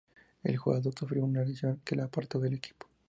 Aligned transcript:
El 0.41 0.57
jugador 0.57 0.95
sufrió 0.97 1.23
una 1.23 1.43
lesión 1.43 1.79
que 1.85 1.95
le 1.95 2.01
apartó 2.01 2.39
del 2.39 2.55
equipo. 2.55 2.87